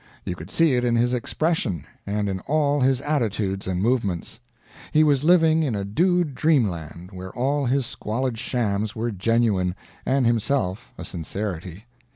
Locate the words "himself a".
10.25-11.05